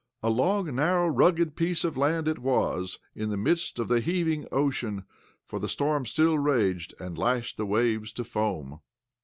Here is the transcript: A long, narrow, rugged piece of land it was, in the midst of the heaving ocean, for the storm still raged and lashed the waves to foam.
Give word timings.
A 0.23 0.31
long, 0.31 0.73
narrow, 0.73 1.05
rugged 1.05 1.55
piece 1.55 1.83
of 1.83 1.95
land 1.95 2.27
it 2.27 2.39
was, 2.39 2.97
in 3.13 3.29
the 3.29 3.37
midst 3.37 3.77
of 3.77 3.87
the 3.87 3.99
heaving 3.99 4.47
ocean, 4.51 5.03
for 5.45 5.59
the 5.59 5.69
storm 5.69 6.07
still 6.07 6.39
raged 6.39 6.95
and 6.99 7.19
lashed 7.19 7.55
the 7.57 7.67
waves 7.67 8.11
to 8.13 8.23
foam. 8.23 8.79